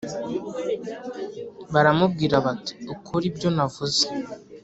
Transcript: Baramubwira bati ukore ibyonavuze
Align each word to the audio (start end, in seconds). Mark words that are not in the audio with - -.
Baramubwira 1.73 2.35
bati 2.45 2.73
ukore 2.93 3.23
ibyonavuze 3.31 4.05